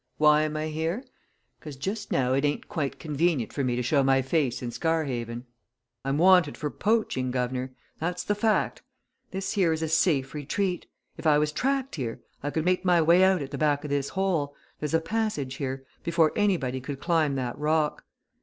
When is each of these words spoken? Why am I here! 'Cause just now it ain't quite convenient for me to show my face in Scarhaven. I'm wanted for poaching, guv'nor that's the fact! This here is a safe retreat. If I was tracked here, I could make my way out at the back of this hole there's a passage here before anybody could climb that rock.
Why 0.17 0.41
am 0.41 0.57
I 0.57 0.69
here! 0.69 1.03
'Cause 1.59 1.75
just 1.75 2.11
now 2.11 2.33
it 2.33 2.43
ain't 2.43 2.67
quite 2.67 2.97
convenient 2.97 3.53
for 3.53 3.63
me 3.63 3.75
to 3.75 3.83
show 3.83 4.01
my 4.03 4.23
face 4.23 4.63
in 4.63 4.71
Scarhaven. 4.71 5.45
I'm 6.03 6.17
wanted 6.17 6.57
for 6.57 6.71
poaching, 6.71 7.29
guv'nor 7.29 7.69
that's 7.99 8.23
the 8.23 8.33
fact! 8.33 8.81
This 9.29 9.51
here 9.51 9.71
is 9.71 9.83
a 9.83 9.87
safe 9.87 10.33
retreat. 10.33 10.87
If 11.17 11.27
I 11.27 11.37
was 11.37 11.51
tracked 11.51 11.97
here, 11.97 12.19
I 12.41 12.49
could 12.49 12.65
make 12.65 12.83
my 12.83 12.99
way 12.99 13.23
out 13.23 13.43
at 13.43 13.51
the 13.51 13.59
back 13.59 13.83
of 13.83 13.91
this 13.91 14.09
hole 14.09 14.55
there's 14.79 14.95
a 14.95 14.99
passage 15.01 15.57
here 15.57 15.85
before 16.03 16.31
anybody 16.35 16.81
could 16.81 16.99
climb 16.99 17.35
that 17.35 17.55
rock. 17.55 18.03